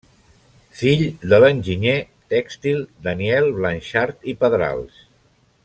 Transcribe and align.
Fill 0.77 1.03
de 1.33 1.39
l'enginyer 1.43 1.93
tèxtil 2.35 2.81
Daniel 3.09 3.53
Blanxart 3.59 4.27
i 4.35 4.37
Pedrals. 4.45 4.99